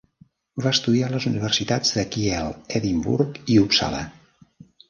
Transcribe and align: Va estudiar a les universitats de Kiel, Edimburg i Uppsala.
Va 0.63 0.71
estudiar 0.77 1.09
a 1.09 1.13
les 1.15 1.27
universitats 1.31 1.93
de 1.97 2.05
Kiel, 2.15 2.51
Edimburg 2.81 3.39
i 3.57 3.63
Uppsala. 3.67 4.05